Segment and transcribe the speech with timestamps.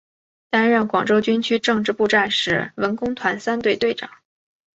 [0.49, 4.09] 担任广州军区政治部战士文工团三队队长。